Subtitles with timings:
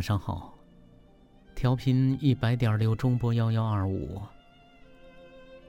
[0.00, 0.54] 晚上好！
[1.54, 4.18] 调频一百点六中波幺幺二五，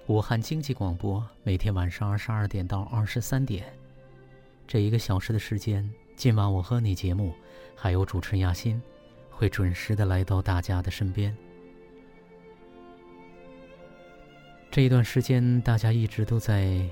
[0.07, 3.66] 武汉经济广播，每天晚上二十二点到二十三点，
[4.66, 5.85] 这一个小时的时间，
[6.16, 7.34] 今晚我和你节目，
[7.76, 8.82] 还有主持人亚欣，
[9.29, 11.35] 会准时的来到大家的身边。
[14.71, 16.90] 这一段时间，大家一直都在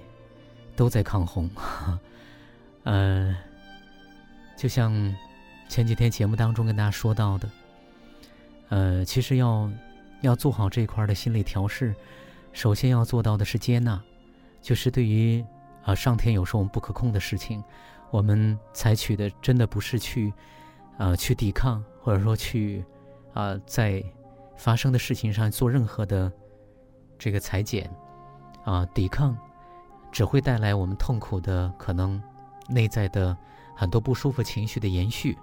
[0.76, 1.50] 都在抗洪，
[2.84, 3.34] 呃，
[4.58, 5.16] 就像。
[5.70, 7.50] 前几天节目当中跟大家说到的，
[8.70, 9.72] 呃，其实要
[10.22, 11.95] 要做好这块的心理调试，
[12.52, 14.02] 首先要做到的是接纳，
[14.64, 15.45] 就是对于
[15.84, 17.64] 啊上天有时候我们不可控的事情，
[18.09, 20.34] 我们采取的真的不是去
[20.98, 22.83] 啊去抵抗，或者说去
[23.36, 24.04] 啊在
[24.58, 26.31] 发生的事情上做任何的
[27.20, 27.88] 这个裁剪
[28.66, 29.38] 啊抵抗，
[30.11, 32.22] 只会带来我们痛苦的可能
[32.67, 33.38] 内在的
[33.76, 35.38] 很多不舒服情绪的延续。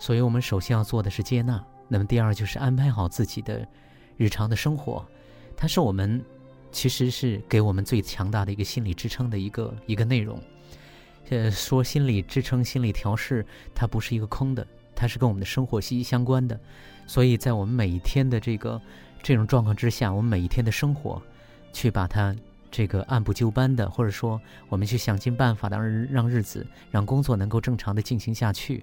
[0.00, 3.68] 所以我们首先要做的是接纳，那么第二就是安排好自己的
[4.16, 5.06] 日常的生活，
[5.54, 6.24] 它是我们
[6.72, 10.40] 其实是给我们最强大的一个心理支撑的一个一个内容。
[11.28, 16.58] 呃，说心理支撑、心理调试，它不是一个空的，它是跟我们的生活息息相关的。
[17.06, 18.80] 所以在我们每一天的这个
[19.22, 21.22] 这种状况之下，我们每一天的生活，
[21.74, 22.34] 去把它
[22.70, 24.40] 这个按部就班的，或者说
[24.70, 28.82] 我们去想尽办法的让让日子、让工作能够正常的进行下去。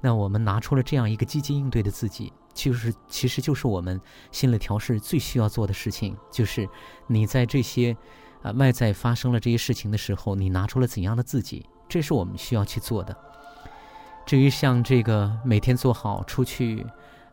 [0.00, 6.68] 那我们拿出了这样一个积极应对的自己，就是其实就是我们心理调试最需要做的事情，就是
[7.06, 7.96] 你在这些
[8.42, 13.16] 啊外在发生了这些事情的时候，你拿出了怎样的自己，这是我们需要去做的。
[14.26, 16.84] 至于像这个每天做好出去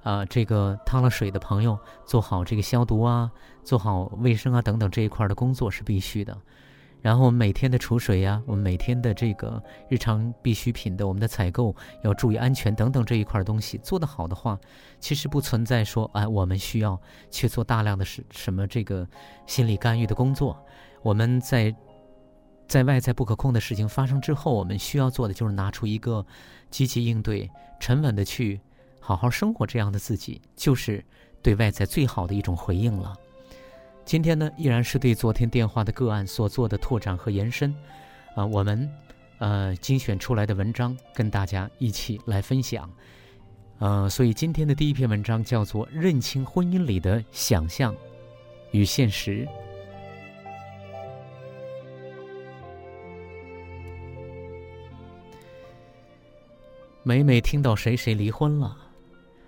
[0.03, 3.31] 啊这个烫了水的朋友，做好这个消毒啊，
[3.63, 6.37] 做好卫生啊等等这一块的工作是必须的。
[7.03, 14.57] 然后我们每天的储水呀，我们每天的这个日常必需品的我们的采购要注意安全等等这一块东西做得好的话，
[15.01, 16.99] 其实不存在说哎我们需要
[17.29, 19.05] 去做大量的什什么这个
[19.45, 20.57] 心理干预的工作。
[21.01, 21.75] 我们在
[22.69, 26.25] 在外在不可控的事情发生之后，我们需要做的就是拿出一个
[26.71, 28.61] 积极应对、沉稳的去
[29.01, 31.03] 好好生活这样的自己，就是
[31.41, 33.13] 对外在最好的一种回应了。
[34.05, 37.73] 今天呢，依然是对昨天电话的个案所做的拓展和延伸，
[38.35, 38.87] 啊，我们
[39.39, 42.87] 呃精选出来的文章跟大家一起来分享，
[43.79, 47.95] 呃，所以今天的第一篇文章叫做《认清婚姻里的想象
[48.71, 49.45] 与现实》。
[57.01, 58.77] 每每听到谁谁离婚了，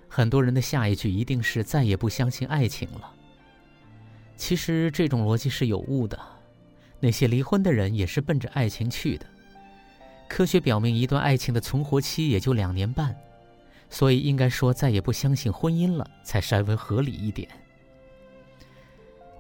[0.08, 3.15] 很多人的下一句一定是再也不相信爱情了。
[4.38, 6.20] 其实这种逻辑是有误的，
[7.00, 9.26] 那些离婚的人也是奔着爱情去的。
[10.28, 13.16] 科学表明，一段爱情的存活期也就两年半，
[13.90, 17.48] 所以应该说再也不相信婚姻了，才稍微合理一点。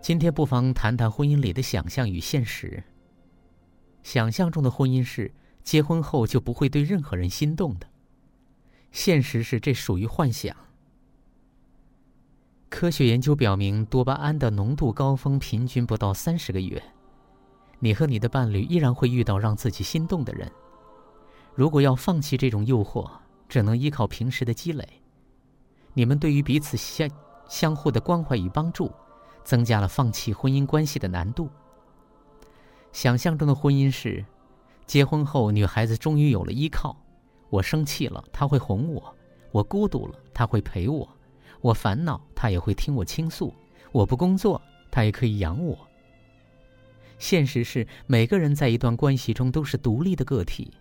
[0.02, 2.84] 今天不妨谈谈婚姻里的想象与现实。
[4.04, 7.88] 想象中的婚姻是结婚后就不会对任何人心动的，
[8.92, 10.56] 现实是这属于幻想。
[12.70, 16.82] 科学研究表明，多巴胺的浓度高峰平均不到三十个月。
[17.80, 20.52] 你和你的伴侣依然会遇到让自己心动的人。
[21.54, 23.10] 如果要放弃这种诱惑，
[23.48, 24.88] 只能依靠平时的积累。
[25.94, 27.10] 你们对于彼此相
[27.48, 28.92] 相互的关怀与帮助，
[29.44, 31.48] 增加了放弃婚姻关系的难度。
[32.92, 34.26] 想象中的婚姻是，
[34.86, 36.98] 结婚后女孩子终于有了依靠。
[37.50, 39.02] 我生气了，他会哄我；
[39.52, 41.08] 我孤独了，他会陪我。
[41.66, 43.52] 我烦恼，他也会听我倾诉；
[43.92, 45.76] 我不工作，他也可以养我。
[47.18, 50.72] 现实是，每个人在一段关系中都是独立的个体，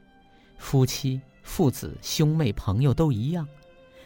[0.58, 3.48] 夫妻、父子、兄妹、朋友都一样。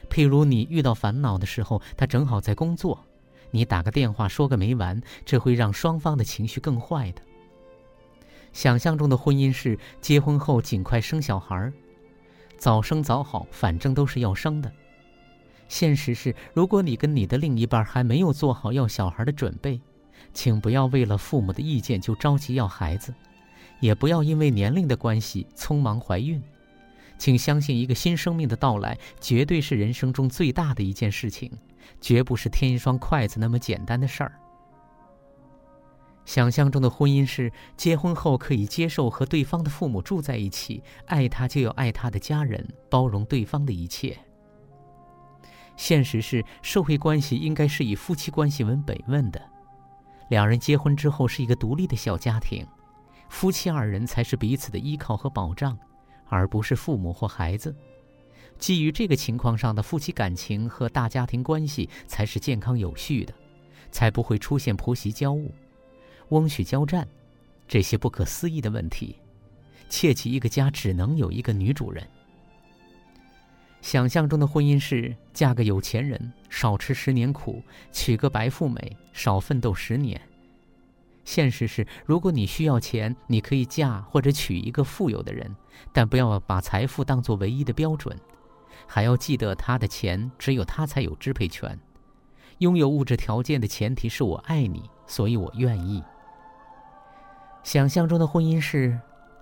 [0.09, 3.05] 譬如你遇到烦恼的时候，他正好在工作，
[3.51, 7.21] 你打个电话说个没完，这会让双方的情绪更坏的。
[8.53, 11.73] 想象中的婚姻是结婚后尽快生小孩儿，
[12.57, 14.73] 早生早好，反正都是要生的。
[15.69, 19.81] 现实是，如果你跟你的另一半还没有做好要小孩的准备，
[20.33, 23.15] 请不要为了父母的意见就着急要孩子，
[23.81, 26.43] 也不要因为年龄的关系匆忙怀孕。
[27.19, 31.51] 请相信，一个新生命的到来绝对是人生中最大的一件事情，
[32.01, 34.33] 绝不是添一双筷子那么简单的事儿。
[36.25, 44.17] 想象中的婚姻是结婚后可以接受和对方的父母住在一起，爱他就要爱他的家人，包容对方的一切。
[45.79, 49.41] 现实是社会关系应该是以夫妻关系为本问的，
[50.29, 52.67] 两人结婚之后是一个独立的小家庭，
[53.31, 55.79] 夫妻二人才是彼此的依靠和保障。
[56.31, 57.75] 而不是父母或孩子，
[58.59, 63.33] 基于这个情况上的夫妻感情和大家庭关系才是健康有序的，
[63.91, 65.51] 才不会出现婆媳交恶、
[66.29, 67.09] 翁婿交战
[67.67, 69.17] 这些不可思议的问题。
[69.89, 72.07] 切记，一个家只能有一个女主人。
[73.81, 80.21] 想象中的婚姻是嫁个有钱人，少吃十年苦；娶个白富美，少奋斗十年。
[81.25, 85.55] 现实是，如果你需要钱，你可以嫁或者娶一个富有的人，
[85.93, 88.19] 但不要把财富当作唯一的标准，
[88.87, 91.79] 还要记得他的钱只有他才有支配权。
[92.59, 96.03] 拥有物质条件的前提是我爱你，所以我愿意。
[97.63, 98.99] 想象中的婚姻是，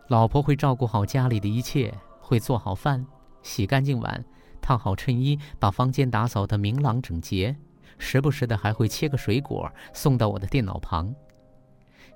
[0.09, 3.07] 老婆会照顾好家里的一切，会做好饭、
[3.47, 4.23] 洗干净碗、
[4.61, 7.57] 烫好衬衣，把房间打扫得明朗整洁，
[7.97, 11.15] 时不时的还会切个水果送到我的电脑旁。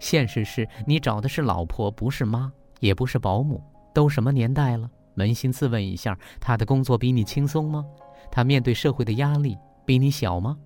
[0.01, 3.63] 现实是你找的是老婆，不是妈，也不是保姆。
[3.95, 4.91] 都什么年代了？
[5.17, 7.85] 扪心自问一下，他的工作比你轻松吗？
[8.31, 9.57] 他面对社会的压力
[9.87, 10.59] 比你小吗？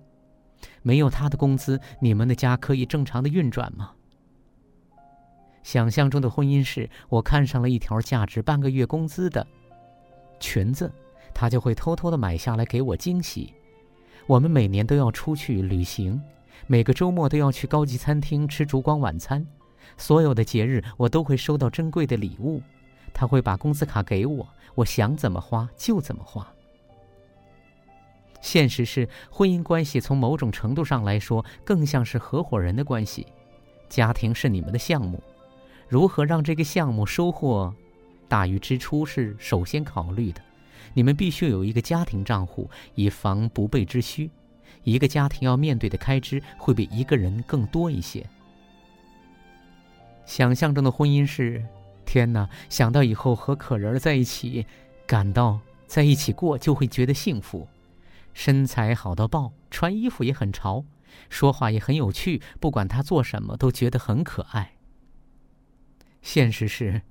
[0.81, 3.91] 没有他的工资，你们的家可以正常的运转吗？
[5.63, 9.45] 想象中的婚姻是我看上了一条价值半个月工资的
[10.39, 10.91] 裙子，
[11.33, 13.53] 他就会偷偷的买下来给我惊喜。
[14.27, 16.21] 我们每年都要出去旅行。
[16.67, 19.45] 每个周末都要去高级餐厅吃烛光晚餐，
[19.97, 22.61] 所有的节日我都会收到珍贵的礼物。
[23.13, 26.47] 他会把工资卡给我，我想怎么花就怎么花。
[28.41, 33.27] 现实是，婚姻关系从某种程度上来说更像是合伙人的关系，
[33.87, 35.21] 家庭是你们的项目，
[35.87, 37.73] 如何让这个项目收获
[38.27, 40.41] 大于支出是首先考虑的。
[40.93, 44.29] 你们必须有一个家庭账户，以防不备之需。
[44.83, 48.25] 一个家庭要面对的开支会比一个人更多一些。
[50.25, 51.63] 想象中的婚姻是，
[52.05, 52.49] 天哪！
[52.69, 54.65] 想到以后和可人在一起，
[55.05, 57.67] 感到在一起过就会觉得幸福。
[58.33, 60.85] 身材好到爆，穿衣服也很潮，
[61.29, 64.73] 说话也很有趣，不管他做什么都觉得很可爱。
[66.21, 67.01] 现实是，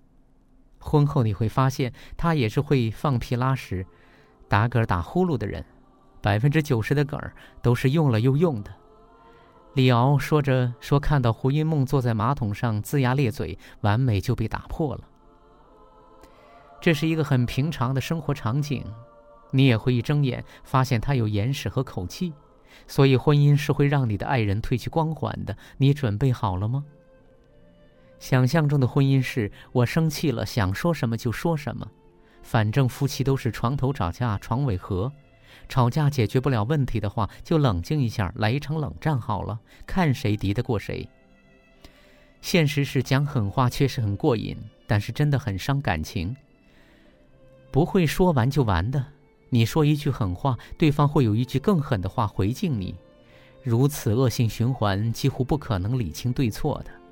[0.85, 3.87] 婚后你会发现他也是会放屁拉屎、
[4.49, 5.65] 打嗝打呼噜的人。
[6.21, 8.71] 百分之九十的梗儿都是用了又用的。
[9.75, 15.03] 李敖说着说，看到胡因梦坐在马桶上龇牙咧嘴，完美就被打破了。
[16.81, 18.85] 这是一个很平常的生活场景，
[19.51, 22.33] 你也会一睁眼发现他有眼屎和口气。
[22.87, 25.57] 所以，婚姻是会让你的爱人褪去光环的。
[25.79, 26.85] 你准备好了吗？
[28.25, 31.87] 想象中的婚姻是我生气了，想说什么就说什么，
[32.43, 35.13] 反正夫妻都是床头吵架床尾和。
[35.69, 41.07] 吵架解决不了问题的话，就冷静一下，来一场冷战好了，看谁敌得过谁。
[42.41, 46.35] 现实是讲狠话确实很过瘾，但是真的很伤感情。
[47.71, 49.05] 不会说完就完的，
[49.51, 52.95] 你说一句狠话，对方会有一句更狠的话回敬你，
[53.63, 57.04] 如此恶性循环，几乎不可能理清对错的。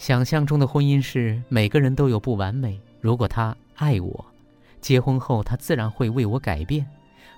[0.00, 4.24] 想象中的婚姻是每个人都有不完美，如果他爱我。
[4.80, 6.86] 结婚后，他自然会为我改变，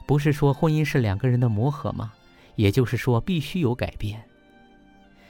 [0.07, 2.13] 不是说婚姻是两个人的磨合吗？
[2.55, 4.23] 也就是说，必须有改变。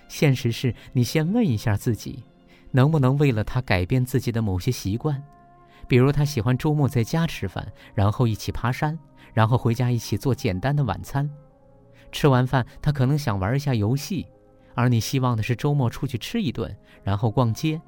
[0.09, 2.23] 现实是你先问一下自己，
[2.71, 5.23] 能不能为了他改变自己的某些习惯，
[5.89, 8.99] 比如他喜欢周末在家吃饭，然后一起爬山，
[9.33, 11.31] 然后回家一起做简单的晚餐。
[12.13, 14.27] 吃完饭，他可能想玩一下游戏，
[14.75, 17.81] 而你希望的是周末出去吃一顿，然后逛街。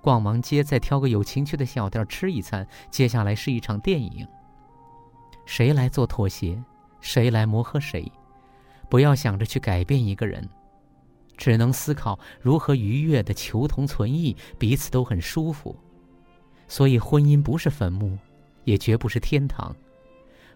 [0.00, 4.26] 逛完街，再挑个有情趣的小店吃一餐，接下来是一场电影。
[5.44, 6.62] 谁来做妥协？
[7.00, 8.10] 谁来磨合谁？
[8.88, 10.48] 不要想着去改变一个人，
[11.36, 15.76] 只能思考如何愉悦的求同存异，彼此都很舒服。
[16.68, 18.16] 所以，婚姻不是坟墓，
[18.64, 19.74] 也绝不是天堂。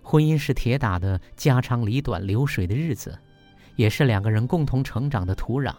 [0.02, 3.18] 婚姻是铁打的家长里短流水的日子，
[3.76, 5.74] 也是两个人共同成长的土壤，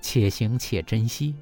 [0.00, 1.34] 且行且珍惜。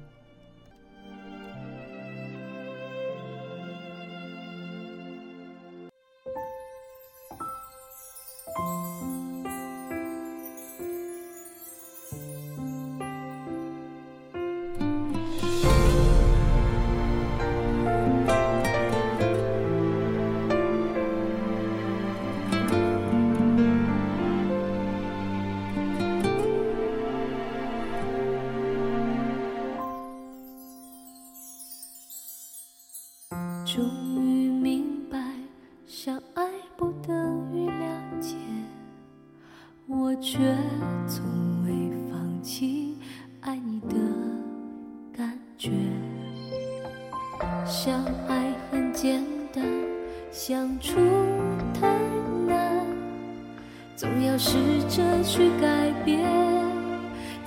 [55.35, 56.23] 去改变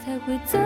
[0.05, 0.59] 才会走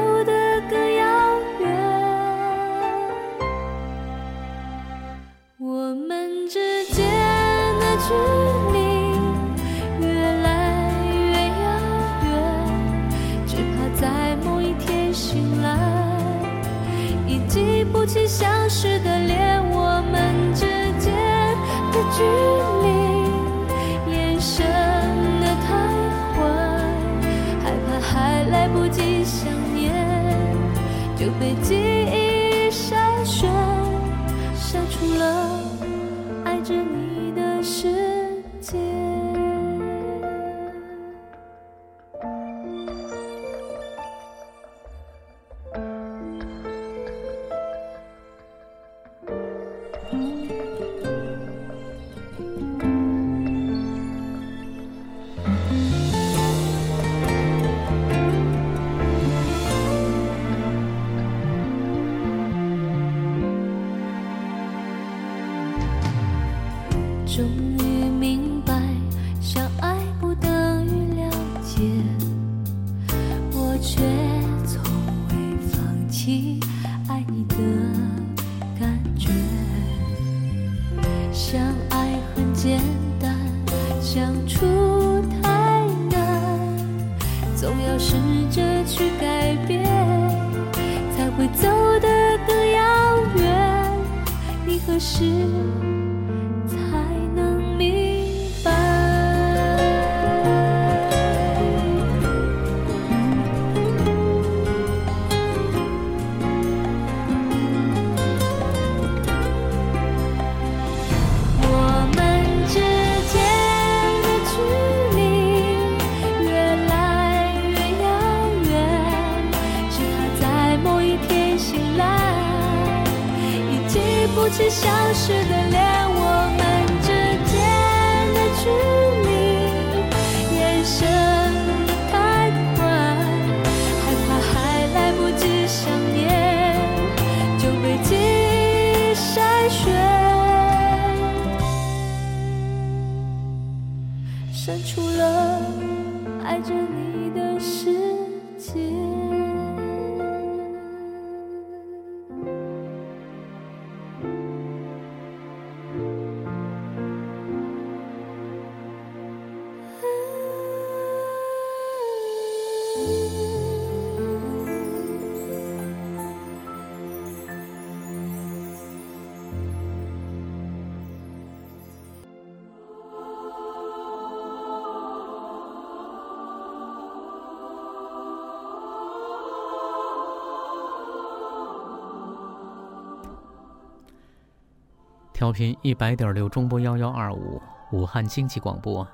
[185.43, 189.05] 调频一百点六中波幺幺二五，武汉经济广播。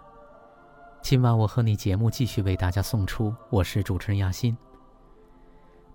[1.01, 4.55] 今晚我和你节目继续为大家送出，我是主持人亚欣。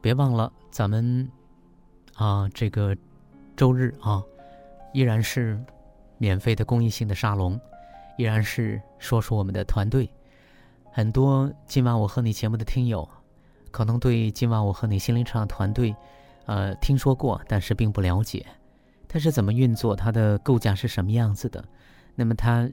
[0.01, 1.31] 别忘了，咱们
[2.15, 2.97] 啊，这个
[3.55, 4.23] 周日啊，
[4.91, 5.63] 依然是
[6.17, 7.61] 免费的公益性的沙龙，
[8.17, 10.11] 依然是说说我们的团队。
[10.91, 13.07] 很多今晚我和你节目的听友，
[13.69, 15.95] 可能对今晚我和你心灵成长团队，
[16.47, 18.43] 呃，听说过，但是并不了解。
[19.13, 19.95] 它是怎么运作？
[19.95, 21.63] 它的构架是什么样子的？
[22.15, 22.67] 那么它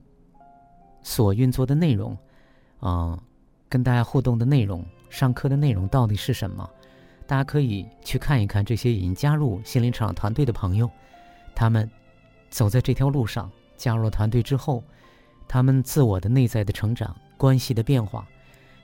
[1.03, 2.17] 所运作的内容，
[2.79, 3.23] 啊，
[3.69, 6.67] 跟大家互动的内容，上课的内容到底是什么？
[7.27, 10.91] 大家可以去看一看这些已经加入心灵成长团队的朋友，
[11.55, 11.87] 他们
[12.49, 14.83] 走在这条路上，加入了团队之后，
[15.47, 18.27] 他们自我的内在的成长、关系的变化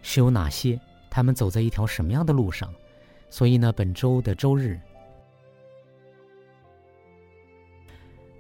[0.02, 0.78] 是有哪些？
[1.08, 2.70] 他们走在一条什么样的路上？
[3.30, 4.78] 所以呢，本周的周日。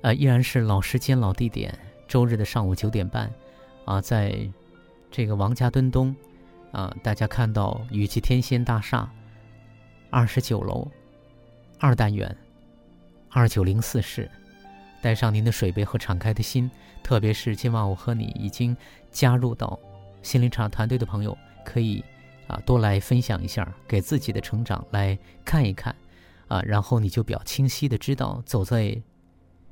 [0.06, 3.28] 呃，依然是老时间、老地点，周日的上午九点半，
[3.84, 4.48] 啊，在
[5.10, 6.14] 这个王家墩东，
[6.70, 9.10] 啊，大家看到雨季天仙大厦
[10.08, 10.86] 二十九楼
[11.80, 12.36] 二单元
[13.30, 14.30] 二九零四室，
[15.02, 16.70] 带上您的水杯和敞开的心，
[17.02, 18.76] 特别是今晚我和你已经
[19.10, 19.76] 加入到
[20.22, 22.04] 心灵场团队的朋友，可以
[22.46, 25.92] 啊多来分享一下，给自己的成长来看一看，
[26.46, 28.96] 啊，然后你就比较清晰的知道走在。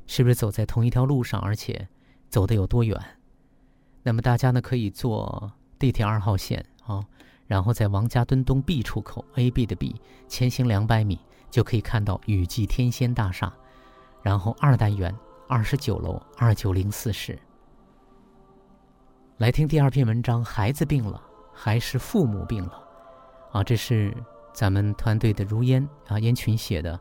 [0.07, 1.89] 是不是走在同一条路上，而且
[2.29, 3.01] 走的有多远？
[4.03, 7.03] 那么大家呢可以坐地铁二号线啊，
[7.47, 11.19] 然后在王家墩东 B 出口 A B 的 B 前行两百米
[11.51, 13.53] 就可以看到雨季天仙大厦，
[14.23, 15.15] 然后二单元
[15.49, 17.39] 二十九楼二九零四室。
[19.39, 21.21] 来听第二篇文章：孩子病了
[21.53, 22.89] 还是父母病了？
[23.53, 24.15] 啊，这是
[24.53, 26.99] 咱们团队的如烟啊烟群写的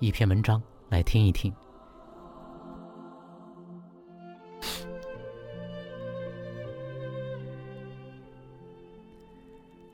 [0.00, 1.54] 一篇文章，来听一听。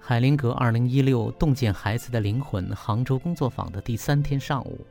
[0.09, 4.87] 海灵格二零一六洞见孩子的灵魂杭州工作坊的第三天上午，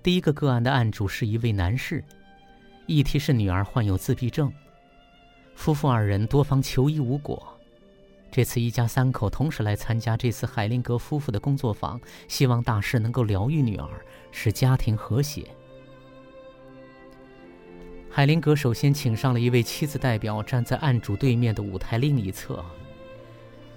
[0.00, 2.04] 第一个个案的案主是一位男士，
[2.86, 4.52] 议题是女儿患有自闭症，
[5.56, 7.44] 夫妇二人多方求医无果，
[8.30, 13.88] 这次一家三口同时来参加这次海灵格夫妇的工作坊，希望大师能够疗愈女儿，
[14.30, 15.44] 使家庭和谐。
[18.08, 22.64] 海灵格首先请上了一位妻子代表，站在案主对面的舞台另一侧。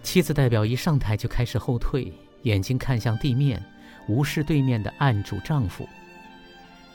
[0.05, 3.61] 妻子代表一上台就开始后退，眼睛看向地面，
[4.07, 5.89] 无视对面的案主丈夫。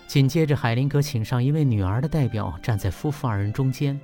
[0.06, 4.00] 紧接着，海林格请上一位女儿的代表站在夫妇二人中间。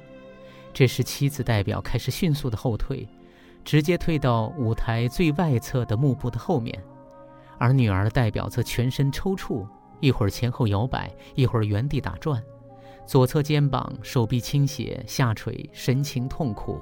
[0.75, 3.09] 这时，妻子代表开始迅速的后退，
[3.65, 6.77] 直接退到舞台最外侧的幕布的后面，
[7.59, 9.65] 而女儿的代表则全身抽搐，
[10.01, 12.43] 一会儿前后摇摆，一会儿原地打转，
[13.07, 16.81] 左侧肩膀、手臂倾斜下垂，神情痛苦。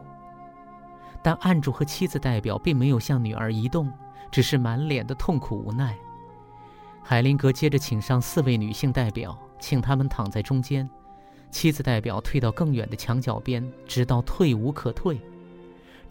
[1.25, 3.91] 但案主和妻子代表并没有向女儿移动，
[4.31, 5.97] 只是满脸的痛苦无奈。
[7.03, 10.87] 海林格接着请上四位女性代表，请他们躺在中间，
[11.51, 15.19] 妻子代表退到更远的墙角边，直到退无可退，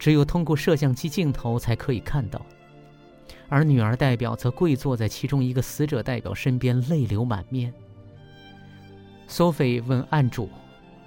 [0.00, 2.44] 只有通过摄像机镜头才可以看到。
[3.48, 7.72] 而女儿代表则跪坐在其中一个死者代表身边，泪流满面。
[9.28, 10.50] 索菲问案主：“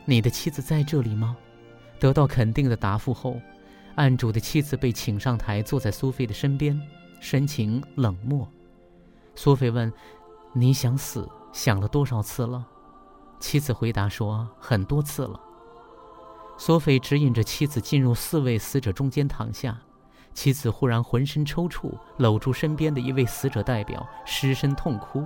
[0.05, 1.35] 你的妻子在这里吗？”
[1.99, 3.35] 得到肯定的答复后。
[3.97, 6.79] 案主的妻子被请上台，坐在苏菲的身边，
[7.19, 8.47] 神情冷漠。
[9.35, 9.91] 苏菲问
[10.53, 12.63] ：“你想死，想了多少次了？”
[13.41, 15.39] 妻子回答说：“很多次了。”
[16.59, 19.75] 苏菲指引着妻子进入四位死者中间躺下。
[20.31, 25.25] 妻子忽然浑身抽搐，搂住身边的一位死者代表，失声痛哭。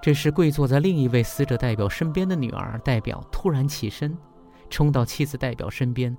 [0.00, 4.16] 这时，跪坐在另一位死者代表身边的女儿代表突然起身，
[4.70, 6.16] 冲到妻子代表身边。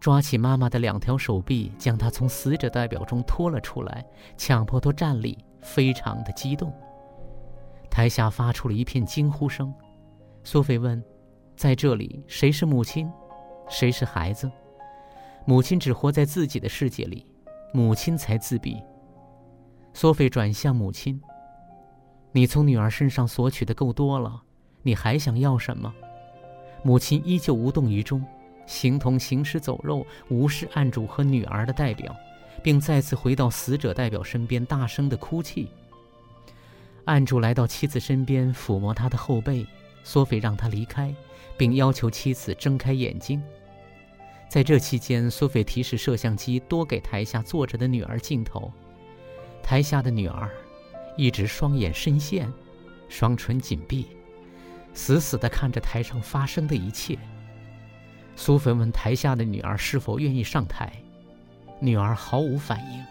[0.00, 4.04] 抓起妈妈的两条手臂，将她从死者代表中拖了出来，
[4.36, 6.72] 强迫她站立，非常的激动。
[7.90, 9.74] 台下发出了一片惊呼声。
[10.44, 11.02] 苏菲问
[11.56, 13.10] ：“在这里，谁是母亲，
[13.68, 14.50] 谁是孩子？
[15.44, 17.26] 母亲只活在自己的世界里，
[17.72, 18.80] 母亲才自闭。”
[19.92, 21.20] 苏菲转向母亲
[22.30, 24.42] ：“你从女儿身上索取的够多了，
[24.82, 25.92] 你还想要什么？”
[26.84, 28.24] 母亲依旧无动于衷。
[28.68, 32.14] 形同行尸走肉，无视案主和女儿的代表，
[32.62, 35.68] 并再次回到死者代表身边，大声的哭泣。
[37.06, 39.66] 案主来到妻子身边，抚摸她的后背。
[40.04, 41.14] 索菲让他离开，
[41.58, 43.42] 并要求妻子睁开眼睛。
[44.48, 48.72] 在这期间，索菲提示摄像机多给台下坐着的女儿镜头。
[49.62, 50.50] 台下的女儿
[51.14, 52.50] 一直双眼深陷，
[53.10, 54.06] 双唇紧闭，
[54.94, 57.18] 死死地看着台上发生的一切。
[58.38, 60.92] 苏菲问台下的女儿是否愿意上台，
[61.80, 63.04] 女儿毫无反应。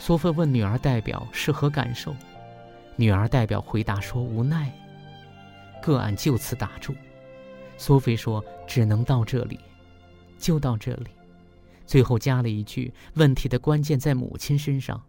[0.00, 2.12] 苏菲问女儿代表是何感受，
[2.96, 4.68] 女儿代表回答说无奈。
[5.80, 6.92] 个案就此打住。
[7.78, 9.60] 苏菲说只能到这里，
[10.38, 11.10] 就到这里。
[11.86, 15.00] 最后加了一句：问题的关键在母亲身上。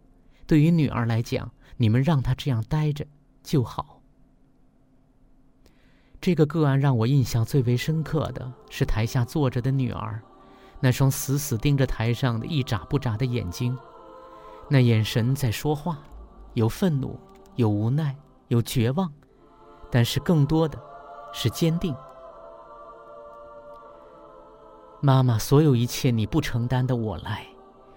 [0.46, 3.04] 对于女儿来讲，你们让她这样待着
[3.42, 3.93] 就好。
[6.24, 10.22] 这个个案让我印象最为深刻的是台下坐着的女儿，
[10.80, 13.76] 那双死死盯着台上的一眨不眨的眼睛，
[14.70, 15.98] 那眼神在说话，
[16.54, 17.20] 有愤怒，
[17.56, 18.16] 有无奈，
[18.48, 19.12] 有绝望，
[19.90, 20.82] 但是更多的
[21.34, 21.94] 是坚定。
[25.02, 27.46] 妈妈，所有一切你不承担的，我来，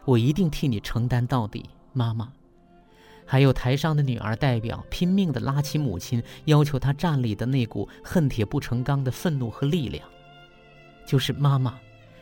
[0.04, 2.34] 我一定替你承担到底，妈妈。
[3.28, 10.08] 还有台上的女儿代表拼命地拉起母亲，要求她站立的那股恨铁不成钢的愤怒和力量，
[11.06, 11.78] 就是妈妈，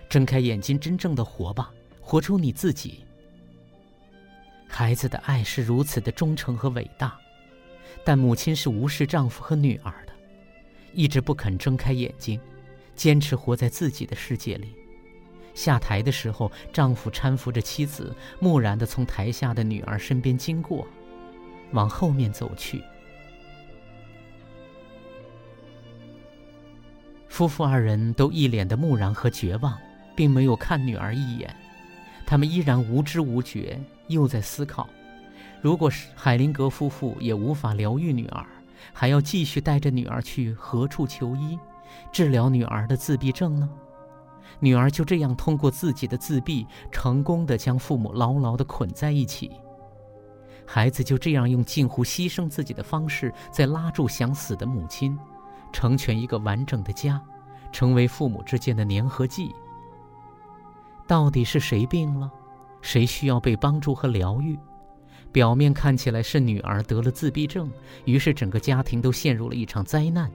[0.09, 3.03] 睁开眼睛，真正的活吧，活出你自己。
[4.67, 7.15] 孩子的爱是如此的忠诚和伟大，
[8.03, 10.13] 但母亲是无视丈夫和女儿的，
[10.91, 12.39] 一直不肯睁开眼睛，
[12.95, 14.73] 坚持活在自己的世界里。
[15.55, 20.85] 下台的时候，丈夫搀扶着妻子，木然地从台下的女儿身边经过，
[21.71, 22.83] 往后面走去。
[27.27, 29.77] 夫妇二人都一脸的木然和绝望，
[30.15, 31.53] 并没有看女儿一眼。
[32.25, 34.89] 他们依然无知无觉，又在思考：
[35.61, 38.45] 如果是海灵格夫妇也无法疗愈女儿，
[38.93, 41.57] 还要继续带着女儿去何处求医，
[42.11, 43.69] 治疗女儿的自闭症呢？
[44.65, 49.51] 女儿就这样通过自己的自闭，成功的将父母牢牢的捆在一起。
[50.65, 55.15] 孩子就这样用近乎牺牲自己的方式，在拉住想死的母亲，
[55.71, 57.21] 成全一个完整的家，
[57.71, 59.53] 成为父母之间的粘合剂。
[61.05, 62.31] 到底是谁病了？
[62.81, 64.57] 谁需要被帮助和疗愈？
[65.31, 67.69] 表面看起来是女儿得了自闭症，
[68.05, 70.31] 于是整个家庭都陷入了一场灾难。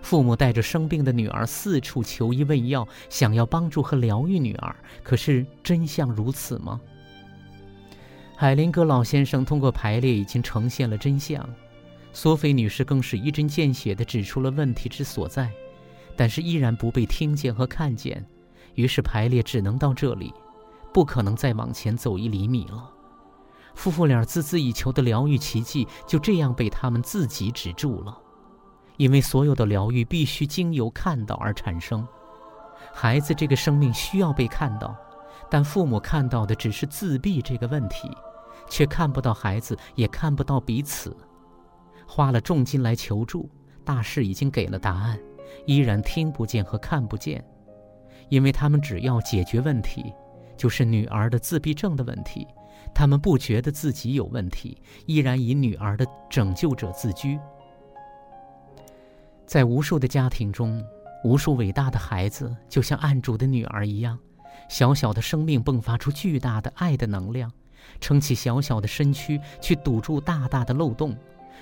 [0.00, 4.74] 父母带着生病的女儿四处求医问药，想要帮助和疗愈女儿。
[5.02, 6.80] 可是真相如此吗？
[8.36, 11.48] 海林格老先生通过排列已经呈现了真相，
[12.12, 15.50] 索菲女士更是一针见血地指出了问题之所在，
[16.16, 18.24] 但是依然不被听见和看见。
[18.74, 20.32] 于是排列只能到这里，
[20.92, 22.90] 不可能再往前走一厘米了。
[23.74, 28.18] 夫妇俩孜孜以求的疗愈奇迹就这样被他们自己止住了，
[28.96, 32.06] 因为所有的疗愈必须经由看到而产生。
[32.92, 34.94] 孩子这个生命需要被看到，
[35.50, 38.10] 但父母看到的只是自闭这个问题，
[38.68, 41.16] 却看不到孩子，也看不到彼此。
[42.06, 43.48] 花了重金来求助，
[43.84, 45.18] 大师已经给了答案，
[45.64, 47.42] 依然听不见和看不见。
[48.28, 50.12] 因为他们只要解决问题，
[50.56, 52.46] 就是女儿的自闭症的问题，
[52.94, 54.76] 他们不觉得自己有问题，
[55.06, 57.38] 依然以女儿的拯救者自居。
[59.46, 60.82] 在无数的家庭中，
[61.24, 64.18] 无数伟大的孩子就像案主的女儿一样，
[64.68, 67.50] 小小的生命迸发出巨大的爱的能量，
[68.00, 71.16] 撑起小小的身躯去堵住大大的漏洞，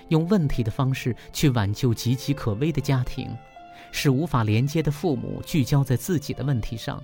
[0.08, 3.28] 用问题的方式去挽救岌岌可危的家庭。
[3.92, 7.02] 使无法连接的父母聚焦在自己的问题上，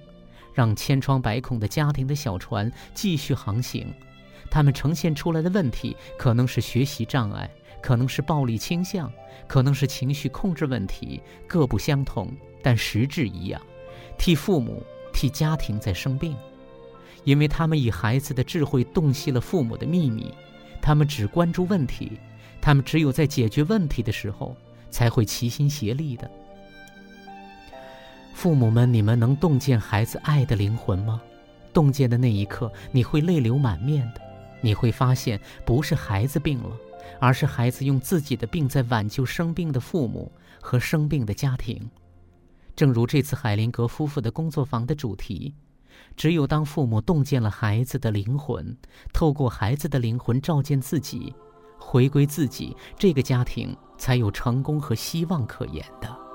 [0.54, 3.92] 让千疮百孔的家庭的小船继续航行。
[4.48, 7.50] 他们呈现出来的问题可能是学习障碍，
[7.82, 9.12] 可能是暴力倾向，
[9.46, 12.30] 可能是情绪控制问题，各不相同，
[12.62, 13.60] 但实质一样：
[14.18, 16.36] 替父母、替家庭在生病，
[17.24, 20.32] 因为他们以孩子的智慧洞悉了父母的秘密。
[20.80, 22.12] 他们只关注问题，
[22.60, 24.56] 他们只有在解决问题的时候
[24.88, 26.30] 才会齐心协力的。
[28.34, 31.20] 父母们，你们能洞见孩子爱的灵魂吗？
[31.72, 34.20] 洞见的那一刻，你会泪流满面的。
[34.60, 36.70] 你会发现，不是孩子病了，
[37.20, 41.90] 而是孩子用自己的病在挽救生病的父母和生病的家庭。
[42.74, 45.54] 正如这次海林格夫妇的工作坊的主题：
[46.16, 48.76] 只有当父母洞见了孩子的灵魂，
[49.12, 51.34] 透过孩子的灵魂照见自己，
[51.78, 56.25] 回归自己，这个家庭才有成功和希望可言的。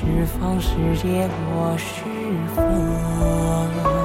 [0.00, 2.04] 是方世界我是
[2.54, 3.97] 佛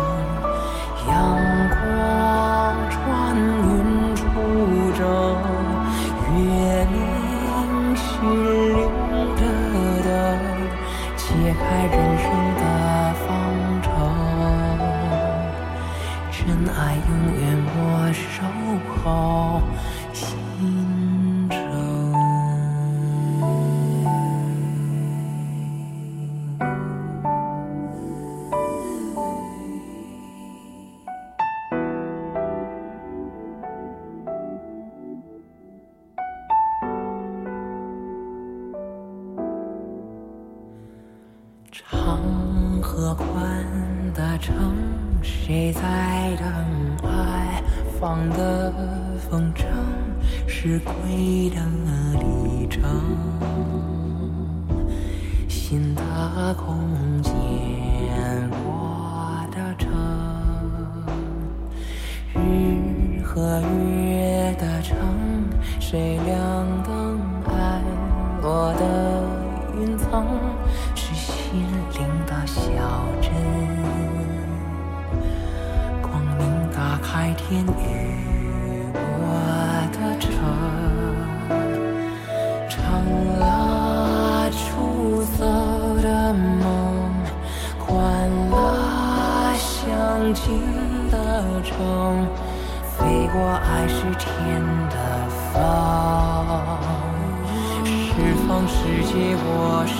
[98.65, 99.93] 世界，我是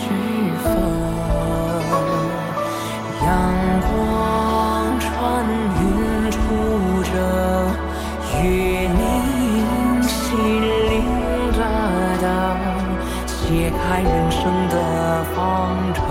[0.63, 0.65] 风，
[3.25, 3.29] 阳
[3.89, 3.91] 光
[4.99, 5.03] 穿
[5.79, 5.81] 云
[6.31, 6.35] 出
[7.03, 7.11] 征，
[8.41, 8.43] 与
[8.87, 8.99] 你
[10.07, 10.11] 心
[10.89, 10.93] 灵
[11.57, 11.61] 搭
[12.21, 12.25] 档，
[13.27, 14.73] 解开人生的
[15.35, 15.35] 方
[15.93, 16.01] 程。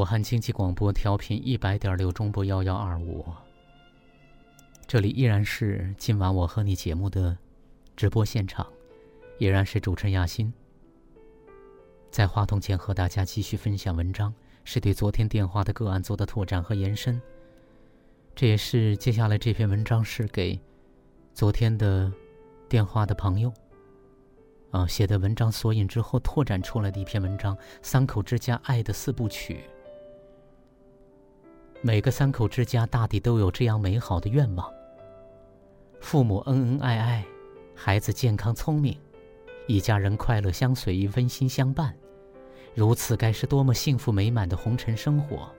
[0.00, 3.22] 武汉经济广播调频一百点六中波幺幺二五，
[4.86, 7.36] 这里依然是今晚我和你节目的
[7.94, 8.66] 直播现场，
[9.36, 10.50] 依然是主持人亚欣。
[12.10, 14.32] 在话筒前和大家继续分享文章，
[14.64, 17.20] 是对昨天电话的个案做的拓展和延伸。
[18.34, 20.58] 这也是接下来这篇文章是给
[21.34, 22.10] 昨天的
[22.70, 23.52] 电话的朋友
[24.70, 29.62] 啊写的文章索引之后拓展出来的一篇文章：三口之家爱的四部曲。
[31.82, 34.70] 每个三口之家大抵都有这样美好的愿望：
[35.98, 37.24] 父母恩恩爱爱，
[37.74, 38.94] 孩子健康聪明，
[39.66, 41.96] 一家人快乐相随，温馨相伴。
[42.74, 45.50] 如此该是多么幸福美满的红尘生活！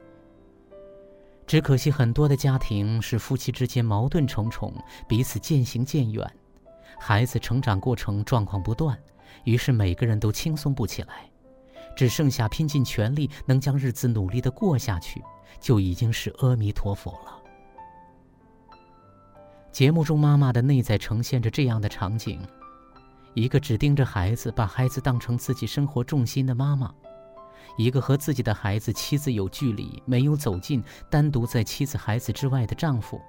[1.48, 4.72] 只可惜很多的家庭是夫妻之间矛盾重重，
[5.10, 6.32] 彼此渐行渐远，
[7.00, 8.96] 孩子成长过程状况不断，
[9.44, 11.31] 于是每个人都轻松不起来，
[11.96, 15.22] 只剩下拼尽全力能将日子努力的过下去。
[15.60, 17.40] 就已经是阿弥陀佛了。
[19.72, 22.42] 节目中妈妈的内在呈现着这样的场景：
[23.36, 26.88] 一个只盯着孩子，把孩子当成自己生活重心的妈妈；
[27.78, 33.20] 一个和自己的孩子、妻子有距离、没有走近、单独在妻子、孩子之外的丈夫；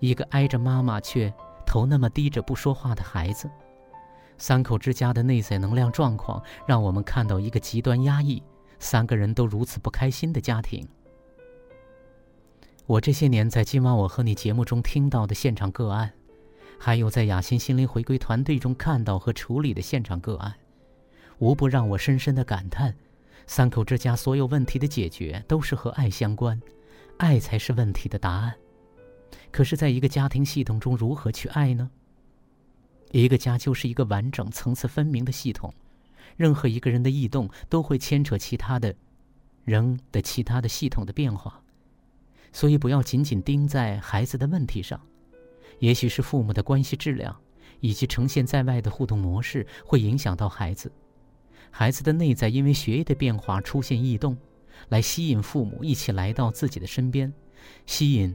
[0.00, 1.32] 一个挨着妈妈却
[1.64, 3.48] 头那么低着不说话的孩子。
[4.38, 8.42] 三口之家的内在能量状况，让我们看到一个极端压抑、
[8.78, 10.86] 三个人都如此不开心的家庭。
[12.86, 16.12] 我这些年在今晚我和你节目中听到的现场个案，
[16.78, 20.54] 还有在雅欣心灵回归团队中看到和处理的现场个案，
[21.38, 22.94] 无不让我深深的感叹：
[23.46, 26.60] 三口之家所有问题的解决都是和爱相关，
[27.16, 28.54] 爱才是问题的答案。
[29.50, 31.90] 可是，在一个家庭系统中，如何去爱呢？
[33.12, 35.72] 一个家就是一个完整、层次分明的系统，
[36.36, 38.94] 任何一个人的异动都会牵扯其他的
[39.64, 41.62] 人的其他的系统的变化。
[42.52, 45.00] 所以，不要仅仅盯在孩子的问题上，
[45.78, 47.36] 也许是父母的关系质量，
[47.80, 50.90] 以及呈现在外的互动模式，会影响到孩子。
[51.70, 54.36] 孩子的内在因为学业的变化出现异动，
[54.88, 57.30] 来吸引父母一起来到自己的身边，
[57.84, 58.34] 吸引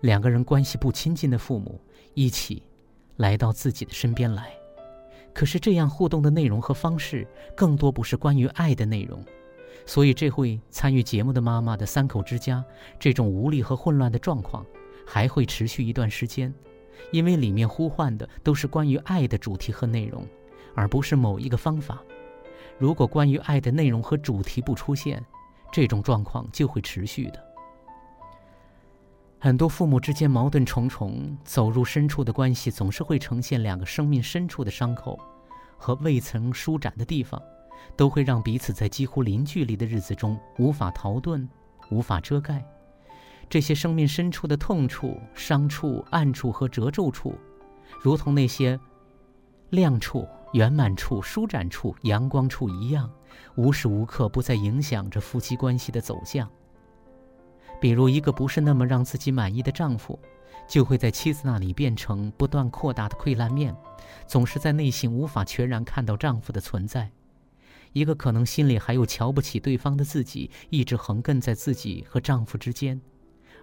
[0.00, 1.80] 两个人关系不亲近的父母
[2.14, 2.62] 一起
[3.16, 4.52] 来到自己的身边来。
[5.32, 9.24] 可是，这样互动的内容和方式，更多不是关于爱的内容。
[9.84, 12.64] 所以，这会参与节目的妈妈的三口之家，
[12.98, 14.64] 这种无力和混乱的状况
[15.06, 16.54] 还会持续一段时间，
[17.10, 20.26] 因为里面呼唤的都是关于爱的主题和内容，
[20.74, 22.00] 而不是某一个方法。
[22.78, 25.22] 如果关于爱的内容和主题不出现，
[25.72, 27.53] 这种状况就会持续的。
[29.44, 35.20] 很多父母之间矛盾重重，走入深处的关系总是会呈现两个生命深处的伤口
[35.76, 37.38] 和未曾舒展的地方，
[37.94, 41.46] 都会让彼此在几乎零距离的日子中无法逃遁，
[41.90, 42.64] 无法遮盖。
[43.50, 47.34] 这些生命深处的痛处、伤处、暗处和褶皱处，
[48.00, 48.80] 如同那些
[49.68, 53.12] 亮处、圆满处、舒展处、阳光处一样，
[53.56, 56.50] 无时无刻不在影响着夫妻关系的走向。
[57.80, 60.18] 比如，一个不是那么让自己满意的丈夫，
[60.66, 63.74] 就会在妻子那里变成不断扩大的溃烂面，
[64.26, 67.10] 总是在内心无法全然看到丈夫的存在。
[67.92, 73.00] 一个可能心里还有瞧不起对方的自己，一直横亘在自己和丈夫之间，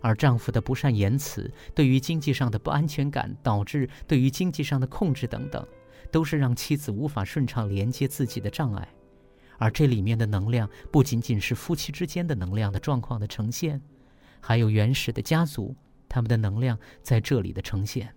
[0.02, 5.66] 而丈夫的不善言辞，对于经济上的不安全感，导致对于经济上的控制等等，
[6.12, 8.88] 都是让妻子无法顺畅连接自己的障碍。
[9.58, 13.82] 而这里面的能量，不仅仅是夫妻之间的能量的状况的呈现。
[14.42, 15.74] 还有原始的家族，
[16.10, 18.14] 他们的能量在这里的呈现。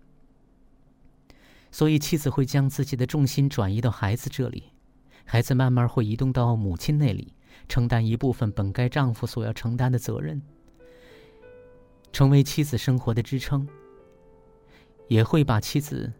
[1.70, 4.64] 所以妻子会将自己的重心转移到孩子这里，
[5.24, 7.34] 孩子慢慢会移动到母亲那里，
[7.68, 10.40] 承担一部分本该丈夫所要承担的责任，
[12.12, 13.68] 成为妻子生活的支撑。
[15.06, 16.10] 也会把妻子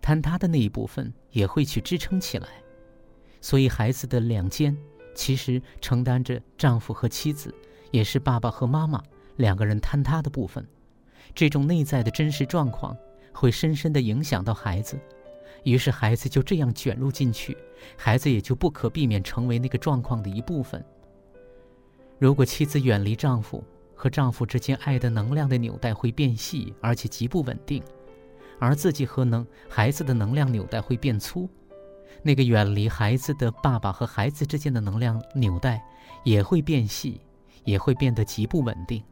[0.00, 2.48] 坍塌的那一部分也会去支撑起来。
[3.42, 4.74] 所以孩子的两肩
[5.14, 7.54] 其实承担着丈夫和妻子，
[7.90, 9.02] 也是爸爸和妈妈。
[9.36, 10.66] 两个人坍塌的部分，
[11.34, 12.96] 这种内在的真实状况
[13.32, 14.98] 会深深的影响到孩子，
[15.64, 17.56] 于是孩子就这样卷入进去，
[17.96, 20.84] 孩子也就不可避免成为那个状况的一部分。
[22.18, 23.62] 如果妻子远离丈夫，
[23.94, 27.82] 和丈夫之间爱的能量的纽带会变细，而且极不稳定，
[28.58, 31.48] 而自己和能孩子的能量纽带会变粗，
[32.22, 35.82] 那个远离孩子的爸爸和孩子之间的能量纽带
[36.22, 37.20] 也会变细，
[37.64, 39.02] 也会变得极不稳定。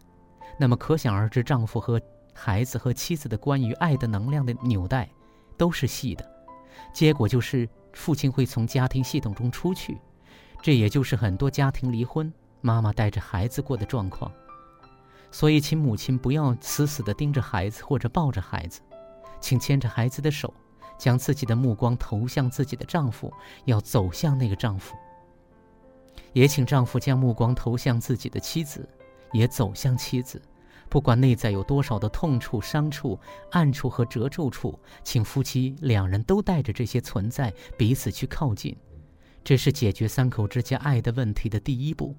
[0.58, 2.00] 那么可想而知，丈夫和
[2.32, 5.08] 孩子和妻子的关于爱的能量的纽带
[5.56, 6.24] 都是细的，
[6.92, 9.98] 结果就是父亲会从家庭系统中出去，
[10.62, 14.30] 这也就是很多家庭离婚，妈妈带着孩子过的状况。
[15.30, 18.80] 所以，请母亲不要死死地盯着孩子或者抱着孩子，
[19.40, 20.52] 请牵着孩子的手，
[20.98, 23.32] 将自己的目光投向自己的丈夫，
[23.64, 24.94] 要走向那个丈夫。
[26.34, 28.88] 也请丈夫将目光投向自己的妻子。
[29.32, 30.40] 也走向妻子，
[30.88, 33.18] 不管内在有多少的痛处、伤处、
[33.50, 38.76] 暗处和褶皱处，请夫妻两人都带着这些存在，彼此去靠近。
[39.42, 42.14] 这是解决三口之家爱的问题的第一步。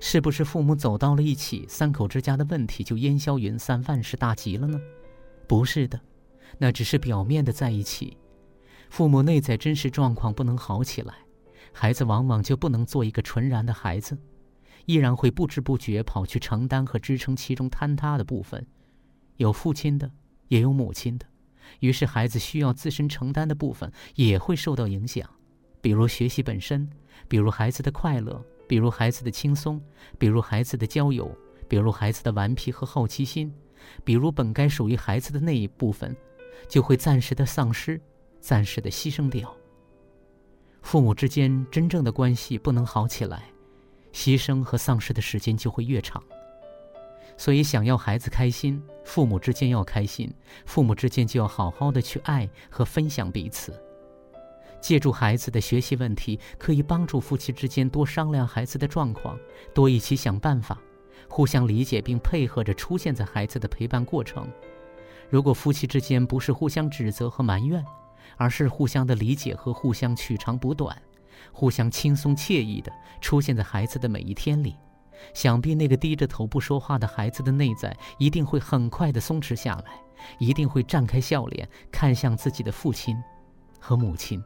[0.00, 4.80] 是不是父母走到了一起，三口之家的问题就烟消云散、万事大吉了呢？
[5.46, 6.00] 不是的，
[6.58, 8.16] 那只是表面的在一起。
[8.90, 11.14] 父母内在真实状况不能好起来，
[11.72, 14.18] 孩子往往就不能做一个纯然的孩子。
[14.86, 18.66] 依然会不知不觉跑去承担和支撑其中坍塌的部分，
[19.36, 20.10] 有父亲的，
[20.48, 21.26] 也有母亲的，
[21.80, 25.28] 于是孩子需要自身承担的部分也会受到影响，
[25.80, 26.88] 比如学习本身，
[27.28, 29.80] 比如孩子的快乐，比如孩子的轻松，
[30.18, 31.30] 比如孩子的交友，
[31.68, 33.52] 比如孩子的顽皮和好奇心，
[34.04, 36.14] 比如本该属于孩子的那一部分，
[36.68, 38.00] 就会暂时的丧失，
[38.40, 39.54] 暂时的牺牲掉。
[40.82, 43.53] 父母之间真正的关系不能好起来。
[44.14, 46.22] 牺牲和丧失的时间就会越长，
[47.36, 50.32] 所以想要孩子开心，父母之间要开心，
[50.64, 53.78] 父母之间就要好好的去爱和分享彼此。
[54.80, 59.36] 借助孩子的学习问题，可以帮助夫妻之间多商量孩子的状况，
[59.74, 60.78] 多一起想办法，
[61.28, 64.46] 互相理解并配合着出现在孩子的陪伴过程。
[65.28, 67.84] 如果夫妻之间不是互相指责和埋怨，
[68.36, 70.96] 而是互相的理解和互相取长补短。
[71.52, 74.76] 互相轻松惬意地出现在孩子的每一天里，
[75.32, 79.92] 想必那个低着头不说话的孩子的内在一定会很快地松弛下来，
[80.38, 83.16] 一定会绽开笑脸，看向自己的父亲
[83.78, 84.42] 和母亲。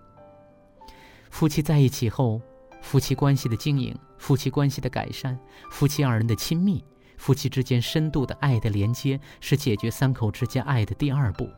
[1.31, 2.41] 夫妻在一起后，
[2.81, 5.39] 夫妻关系的经营、夫妻关系的改善、
[5.71, 6.85] 夫妻二人的亲密、
[7.17, 11.49] 夫妻之间深度的爱的连接，是解决三口之间爱的第二步。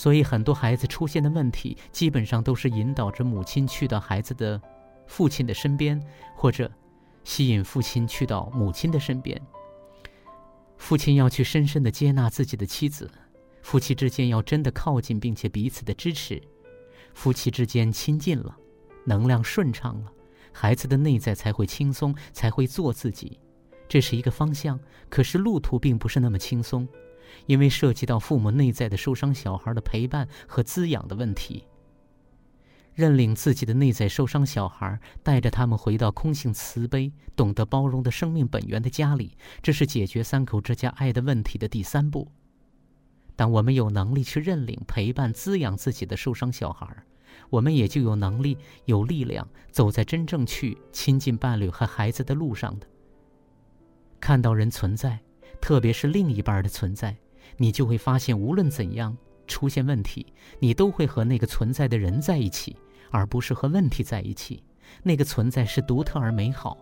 [0.00, 4.58] 所以，很多孩子出现的问题，基本上都是引导着母亲去到孩子的
[5.06, 6.02] 父亲的身边，
[6.34, 6.72] 或者
[7.22, 9.38] 吸引父亲去到母亲的身边。
[10.78, 13.10] 父亲要去深深的接纳自己的妻子，
[13.60, 16.42] 夫妻之间要真的靠近，并且彼此的支持，
[17.12, 18.56] 夫妻之间亲近了，
[19.04, 20.10] 能量顺畅了，
[20.50, 23.38] 孩子的内在才会轻松，才会做自己。
[23.86, 24.80] 这是一个方向，
[25.10, 26.88] 可是路途并不是那么轻松。
[27.46, 31.64] 因为涉及到父母内在的受伤小孩的陪伴和滋养的问题，
[32.94, 42.30] 认领自己的内在受伤小孩，带着他们回到空性慈悲、懂得包容的生命本源的家里，这是解决三口之家爱的问题的第三步。
[43.36, 46.86] 当我们有能力去认领、陪伴、滋养自己的受伤小孩，
[47.48, 52.86] 我们也就有能力、有力量走在真正去亲近伴侣和孩子的路上的。
[54.20, 55.18] 看到人存在，
[55.60, 57.16] 特别是另一半的存在，
[57.56, 59.16] 你就会发现，无论怎样。
[59.46, 60.24] 出现问题，
[60.60, 62.76] 你都会和那个存在的人在一起，
[63.10, 64.62] 而不是和问题在一起。
[65.02, 66.78] 那个存在是独特而美好，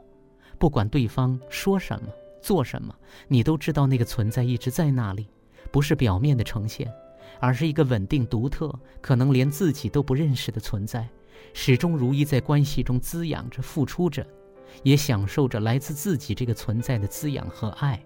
[0.58, 2.08] 不管对方说什么、
[2.42, 2.94] 做什么，
[3.26, 5.28] 你都知道那个存在一直在那里，
[5.72, 6.92] 不是表面的呈现，
[7.40, 8.70] 而是一个稳定、独特，
[9.00, 11.08] 可能连自己都不认识的存在，
[11.54, 14.26] 始终如一在关系中滋养着、付出着，
[14.82, 17.98] 也享受着来自自己这个存在的滋养和爱。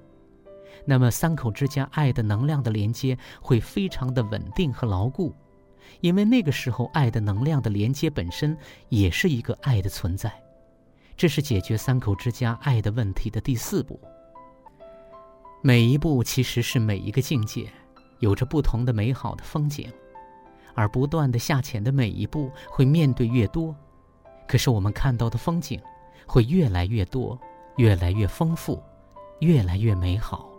[0.84, 5.34] 那么，三口之家爱的能量的连接会非常的稳定和牢固，
[6.00, 8.56] 因为那个时候爱的能量的连接本身
[8.88, 10.32] 也是一个爱的存在。
[11.16, 14.00] 这是解决三口之家爱的问题的第四步。
[15.62, 17.70] 每一步其实是每一个境界，
[18.18, 19.88] 有着不同的美好的风景，
[20.74, 23.72] 而不断的下潜的每一步会面对越多，
[24.48, 25.80] 可是我们看到的风景
[26.26, 27.38] 会越来越多，
[27.76, 28.82] 越来越丰富，
[29.38, 30.51] 越来越美好。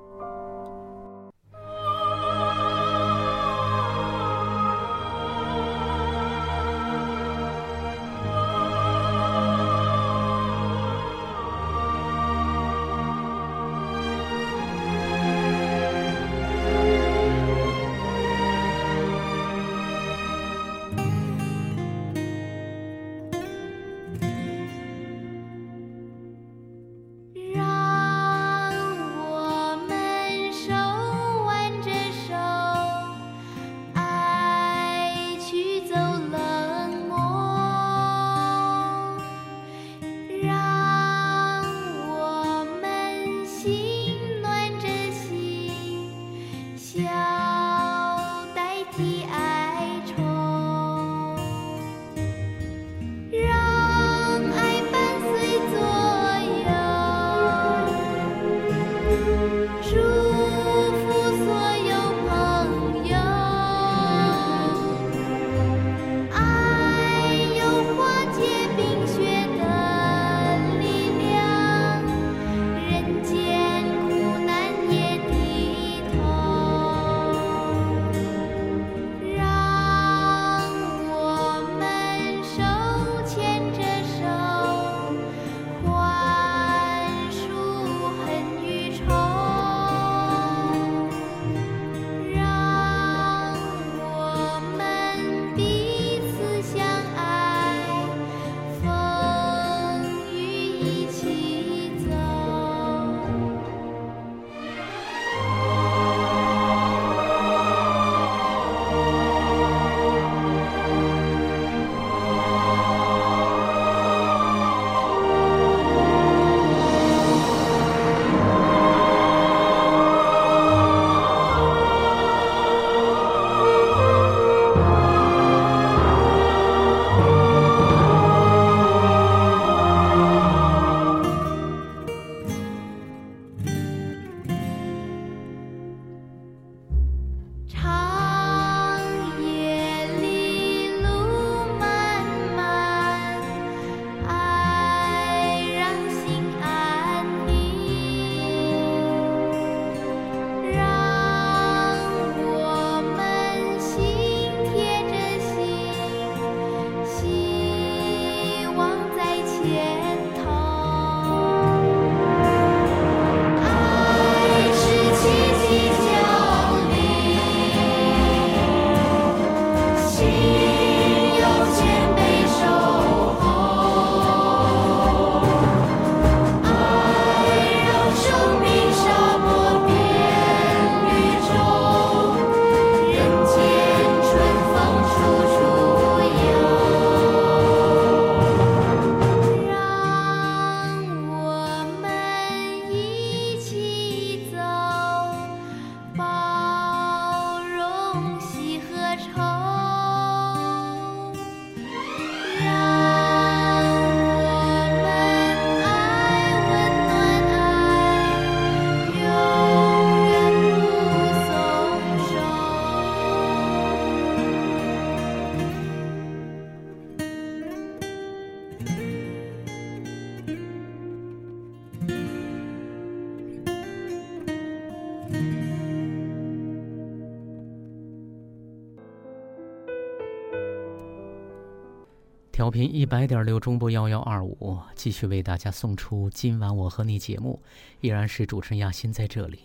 [232.64, 237.62] 调频一百点六中波幺幺二五，继续为大家送出今晚我和你节目，
[238.00, 239.60] 依然是主持人亚欣在这里。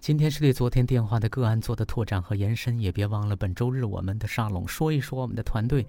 [0.00, 5.86] 今天是对昨天电话的个案做的拓展和延伸，也别忘了本周日我们的沙龙，说一说我们的团队。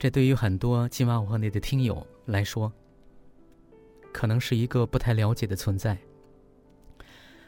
[0.00, 2.72] 这对于很多今晚我和你的听友来说，
[4.12, 5.96] 可能是一个不太了解的存在。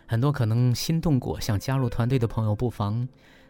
[0.07, 3.09] 很多可能心动过想加入团队的朋友，不妨。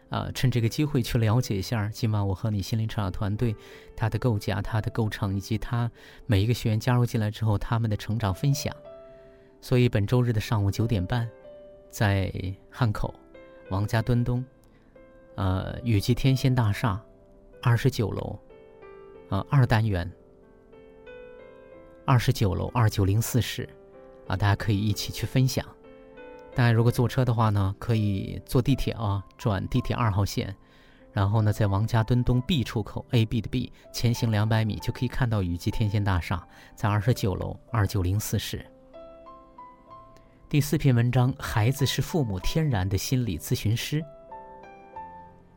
[0.09, 3.55] 啊，趁这个机会去了解一下今晚我和你心灵成长团队，
[3.95, 5.91] 它的构架、它的构成，以及它
[6.25, 8.73] 每一个学员加入进来之后他们的成长分享。
[9.59, 11.29] 所以本周日的上午九点半，
[11.89, 12.31] 在
[12.69, 13.13] 汉口
[13.69, 14.45] 王家墩东，
[15.35, 17.03] 呃，雨季天仙大厦
[17.61, 18.39] 二十九楼，
[19.29, 20.09] 呃，二单元
[22.05, 23.67] 二十九楼二九零四室，
[24.27, 25.65] 啊，大家可以一起去分享。
[26.57, 30.55] 大家如果坐车的话呢，可以坐地铁啊，转地铁二号线，
[31.13, 36.43] 然后呢，在王家墩东 B 出口 A B 的 B 前行两百米就可以看到雨季天仙大厦，
[36.73, 38.65] 在二十九楼二九零四室。
[40.49, 44.03] 第四篇文章：孩子是父母天然的心理咨询师。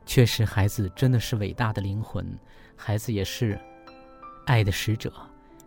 [0.04, 2.38] 确实，孩子真的是伟大的灵魂，
[2.76, 3.58] 孩子也是
[4.44, 5.10] 爱的使者，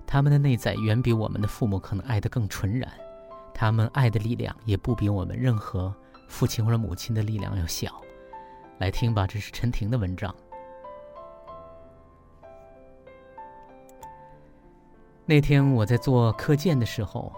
[0.06, 2.88] 他们的内在远比我们的父母可能爱得更纯然。
[3.54, 5.94] 他们爱的力量也不比我们任何
[6.28, 8.02] 父亲或者母亲的力量要小。
[8.80, 10.34] 来听吧，这是陈婷的文章。
[15.26, 17.32] 那天我在做课件的时候，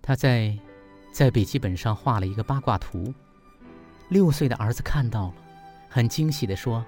[0.00, 0.56] 他在
[1.12, 3.12] 在笔记本上画了一个八卦图。
[4.08, 5.34] 六岁的儿子看到了，
[5.88, 6.84] 很惊喜的说：“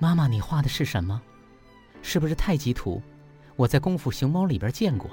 [0.00, 1.20] 妈妈，你画的是什么？
[2.02, 3.00] 是不是太极图？”
[3.56, 5.10] 我在《功夫熊猫》里边见过。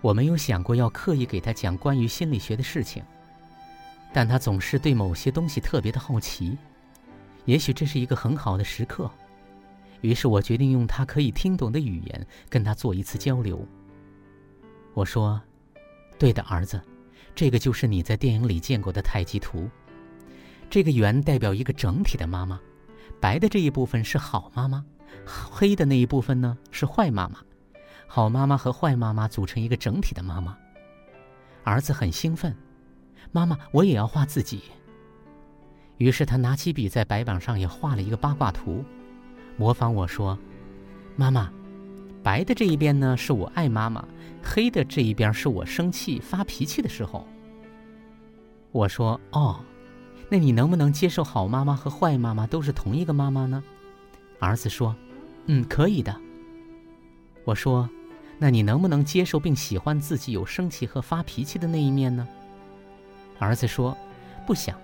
[0.00, 3.02] 我没有想过要刻意给他讲关于心理学的事情，
[4.12, 6.56] 但他总是对某些东西特别的好奇。
[7.44, 9.10] 也许这是一个很好的时刻，
[10.00, 13.66] 于是我决定用他可以听懂的语言跟他做一次交流。
[14.94, 15.40] 我说
[16.18, 16.80] ：“对的，儿子，
[17.34, 19.68] 这个就是你在电影里见过的太极图。
[20.68, 22.60] 这个圆代表一个整体的妈妈，
[23.20, 24.84] 白的这一部分是好妈妈。”
[25.26, 27.38] 黑的那一部分呢是坏妈妈，
[28.06, 30.56] 好妈妈和坏妈妈组成一个整体的妈妈。
[31.62, 32.56] 儿子很兴奋，
[33.32, 34.62] 妈妈，我也要画自己。
[35.98, 38.82] 于是他拿起笔在白板上也画了一个八卦图，
[39.58, 40.38] 模仿我说
[41.14, 41.52] ：“妈妈，
[42.22, 44.02] 白的这一边呢是我爱妈妈，
[44.42, 47.26] 黑的这一边是我生气发脾气的时候。”
[48.72, 49.60] 我说：“哦，
[50.30, 53.62] 那你能不能接受好妈妈和坏妈妈都是同一个妈妈呢？”
[54.40, 54.96] 儿子说。
[55.46, 56.14] 嗯，可以的。
[57.44, 57.88] 我说，
[58.38, 62.28] 那你能不能接受并喜欢自己有生气和发脾气的那一面呢？
[63.38, 63.96] 儿子说，
[64.46, 64.78] 不想，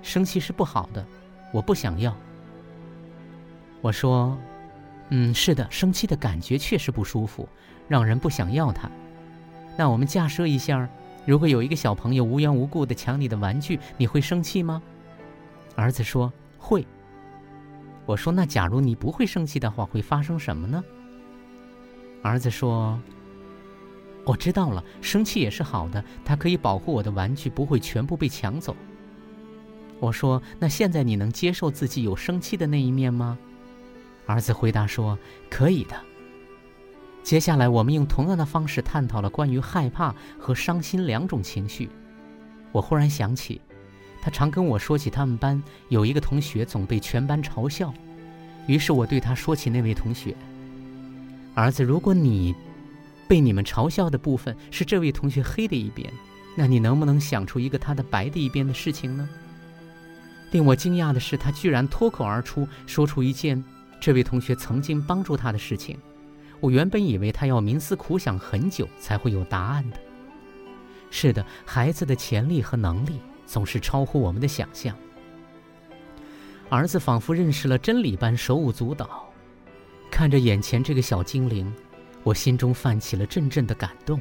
[0.00, 1.04] 生气是不好的，
[1.52, 2.16] 我不想要。
[3.82, 4.38] 我说，
[5.10, 7.46] 嗯，是的，生气的感觉确实不舒服，
[7.86, 8.90] 让人不想要它。
[9.76, 10.88] 那我们假设一下，
[11.26, 14.80] 如果有一个小朋友无缘无故的抢你的玩具，你会生气吗？
[15.74, 16.86] 儿子说，会。
[18.08, 20.82] 我说：“那假如你不会生气的话，会发生什么呢？”
[22.24, 22.98] 儿子说
[24.24, 28.74] ：“我知道了，生气也是好的，它可以保护我的玩具不会全部被抢走。”
[30.00, 33.36] 我说：“那现在你能接受自己有生气的那一面吗？”
[34.24, 35.18] 儿子回答说
[35.50, 35.94] ：“可以的。”
[37.22, 41.90] 接下来，我们用同样的方式探讨了关于害怕和伤心两种情绪。
[42.72, 43.60] 我忽然想起。
[44.20, 47.92] 他常跟我说起他们班有一个同学总被全班嘲笑，
[48.66, 50.34] 于是我对他说起那位同学。
[51.54, 52.54] 儿子，如果你
[53.26, 56.12] 被你们嘲笑的部分是这位同学黑的一边，
[56.56, 59.28] 那你能不能想出一个他的白的一边的事情呢？
[60.50, 63.62] 令我惊讶的是，他居然脱口而出说出一件
[64.00, 65.98] 这位同学曾经帮助他的事情。
[66.60, 69.96] 我原本以为他要冥思苦想很久才会有答案的。
[71.10, 73.20] 是的，孩子的潜力和能力。
[73.48, 74.94] 总是超乎我们的想象。
[76.68, 79.26] 儿子仿佛认识了真理般手舞足蹈，
[80.10, 81.74] 看着眼前这个小精灵，
[82.22, 84.20] 我心中泛起了阵阵的感动。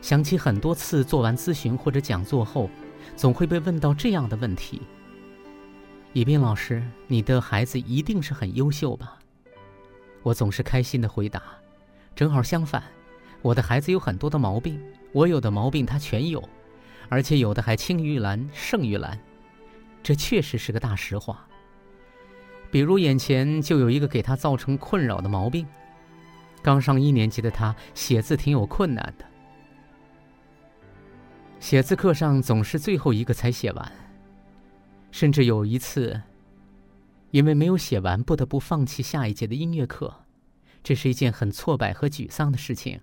[0.00, 2.70] 想起很多次做完咨询或者讲座后，
[3.16, 4.80] 总会被问到这样的问题
[6.14, 9.18] ：“以斌老师，你的孩子一定是很优秀吧？”
[10.22, 11.42] 我总是开心的回答
[12.14, 12.84] ：“正好相反，
[13.42, 14.80] 我的孩子有很多的毛病，
[15.12, 16.40] 我有的毛病他全有。”
[17.08, 19.18] 而且有的还青于蓝胜于蓝，
[20.02, 21.46] 这确实是个大实话。
[22.70, 25.66] 比如眼前就有一个给他造成困扰的毛病，
[26.62, 29.24] 刚上一年级的他写字挺有困难的，
[31.58, 33.92] 写字课上总是最后一个才写完，
[35.10, 36.20] 甚至有一次，
[37.30, 40.26] 因为没有写完，不得不放弃下一节的音乐课，
[40.82, 43.00] 这是一件很挫败和沮丧的事情。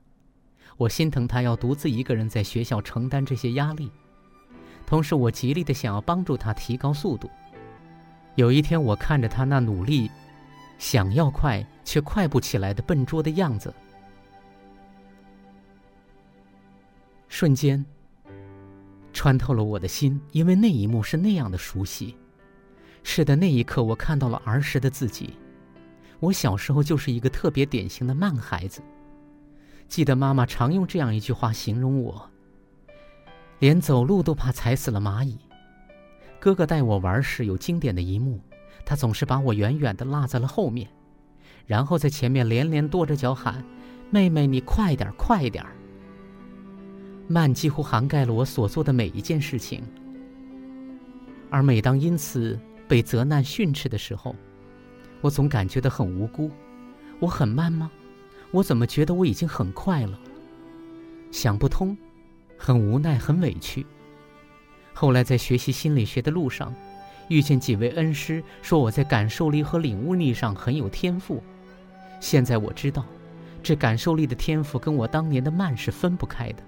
[0.77, 3.89] 我心疼他要独自一个人在学校承担这些压力，
[4.85, 7.29] 同时我极力的想要帮助他提高速度。
[8.35, 10.11] 有一天，我看着他那努力、
[10.77, 13.73] 想要快却快不起来的笨拙的样子，
[17.29, 17.83] 瞬间
[19.13, 22.17] 穿透了我的心，因为那一幕是那样的熟悉。
[23.03, 25.37] 是的，那一刻我看到了儿时的自己。
[26.19, 28.81] 我小时候就是一个特别典型的慢孩子。
[29.87, 32.29] 记得妈妈常用这样一句话形容我：
[33.59, 35.37] 连走路都怕踩死了蚂蚁。
[36.39, 38.39] 哥哥带我玩时有经典的一幕，
[38.85, 40.87] 他总是把我远远的落在了后面，
[41.65, 43.63] 然后在前面连连跺着脚喊
[44.11, 45.65] ：“妹妹，你快点，快点！”
[47.27, 49.83] 慢几乎涵盖了我所做的每一件事情。
[51.49, 54.35] 而每当因此，被责难训斥的时候，
[55.21, 56.51] 我总感觉到很无辜。
[57.19, 57.89] 我很慢吗？
[58.51, 60.19] 我怎么觉得我已经很快了？
[61.31, 61.97] 想不通，
[62.57, 63.85] 很无奈，很委屈。
[64.93, 66.73] 后来在学习心理学的路上，
[67.27, 71.43] 遇见几位恩师，说我在感受力和领悟力上很有天赋。
[72.21, 73.05] 现在我知道，
[73.61, 76.63] 这感受力的天赋跟我当年的慢是分不开的。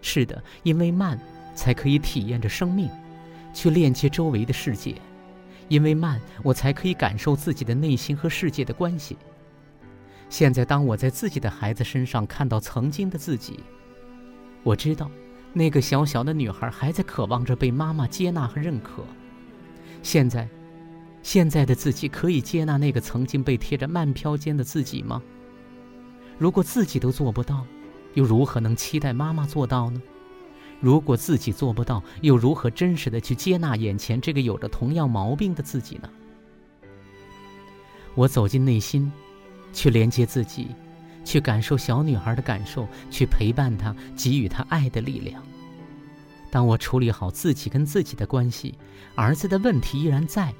[0.00, 1.20] 是的，因为慢，
[1.54, 2.88] 才可以体验着生命，
[3.52, 4.94] 去链接周围的世界。
[5.68, 9.16] 因为慢，我才可以感受自己的内心和世界的关系。
[10.32, 13.60] 现在，当我在自己的孩子身上看到曾经的自己，
[14.62, 15.10] 我知道，
[15.52, 19.04] 那个小小的女孩还在渴望着被妈妈接纳和认可。
[20.02, 20.48] 现在，
[21.22, 25.22] 现在的自己可以接纳那个曾经被贴着慢飘肩的自己吗？
[26.38, 27.66] 如果自己都做不到，
[28.14, 30.00] 又如何能期待妈妈做到呢？
[30.80, 36.08] 如果自己做不到，又如何真实的去接纳眼前这个有着同样毛病的自己呢？
[38.14, 39.12] 我走进内心，
[39.72, 40.68] 去连接自己，
[41.24, 45.42] 去感受小女孩的感受，去陪伴她，给予她爱的力量。
[46.50, 48.74] 当我处理好自己跟自己的关系，
[49.14, 50.52] 儿子的问题依然在，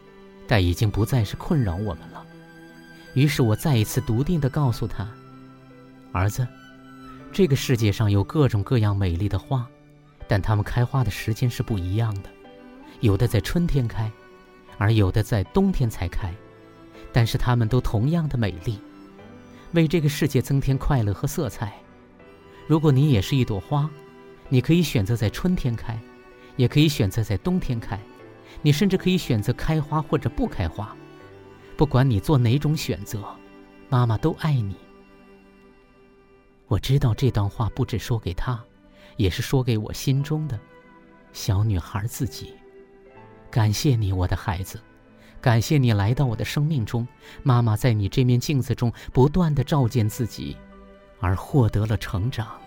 [0.46, 2.24] 但已经不再是困扰我们了。
[3.14, 5.06] 于是我再一次笃定的告诉他
[6.12, 6.46] ：“儿子，
[7.30, 9.66] 这个世界上有各种各样美丽的花。”
[10.28, 12.30] 但它们开花的时间是不一样的，
[13.00, 14.10] 有的在春天开，
[14.78, 16.32] 而有的在冬天才开，
[17.12, 18.78] 但是它们都同样的美丽，
[19.72, 21.72] 为这个世界增添快乐和色彩。
[22.66, 23.88] 如果你也是一朵花，
[24.48, 25.98] 你可以选择在春天开，
[26.56, 27.98] 也可以选择在冬天开，
[28.62, 30.96] 你甚至可以选择开花或者不开花。
[31.76, 33.24] 不管你做哪种选择，
[33.88, 34.76] 妈妈都爱你。
[36.66, 38.62] 我知道这段话不止说给他。
[39.18, 40.58] 也是说给我心中的
[41.34, 42.54] 小女孩自己。
[43.50, 44.80] 感谢你，我的孩子，
[45.42, 47.06] 感谢你来到我的生命中。
[47.42, 50.56] 妈妈在你这面镜子中不断的照见自己，
[51.20, 52.61] 而获得了成长。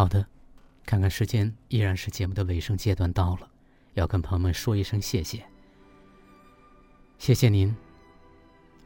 [0.00, 0.24] 好的，
[0.86, 3.46] 看看时间，依然是节目的尾声阶段到了，
[3.92, 5.44] 要跟朋友们说一声谢谢。
[7.18, 7.76] 谢谢您，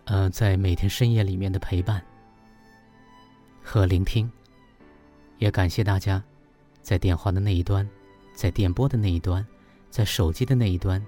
[0.06, 2.04] 呃，在每天深夜里面的陪伴
[3.62, 4.28] 和聆听，
[5.38, 6.20] 也感谢大家
[6.82, 7.88] 在电话的那一端，
[8.34, 9.46] 在电波的那一端，
[9.90, 11.00] 在手机的那一端，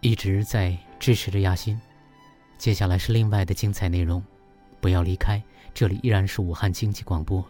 [0.00, 1.76] 一直在支持着亚欣。
[2.56, 4.22] 接下来是另外的精彩内容，
[4.80, 5.42] 不要离开，
[5.74, 7.44] 这里依然是武汉经济广播。